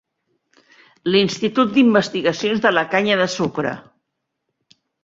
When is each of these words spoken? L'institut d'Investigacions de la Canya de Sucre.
L'institut 1.17 1.75
d'Investigacions 1.77 2.65
de 2.67 2.73
la 2.79 2.87
Canya 2.95 3.21
de 3.25 3.31
Sucre. 3.39 3.79